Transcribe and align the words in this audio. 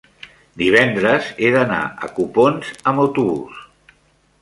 divendres 0.61 1.27
he 1.45 1.53
d'anar 1.57 1.83
a 2.07 2.11
Copons 2.17 2.75
amb 2.93 3.07
autobús. 3.07 3.65